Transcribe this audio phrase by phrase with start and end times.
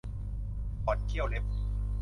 [0.83, 1.43] ถอดเขี้ยวเล็บ